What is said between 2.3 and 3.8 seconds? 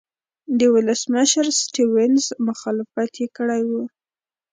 مخالفت یې کړی و.